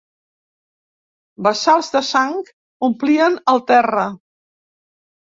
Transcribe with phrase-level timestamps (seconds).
[1.49, 2.35] Bassals de sang
[2.91, 4.11] omplien el terra.